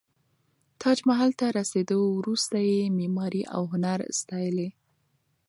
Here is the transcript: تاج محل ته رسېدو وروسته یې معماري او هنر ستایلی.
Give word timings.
تاج 0.81 0.97
محل 1.09 1.31
ته 1.39 1.45
رسېدو 1.57 1.99
وروسته 2.19 2.57
یې 2.69 2.79
معماري 2.97 3.43
او 3.55 3.61
هنر 3.73 3.99
ستایلی. 4.19 4.69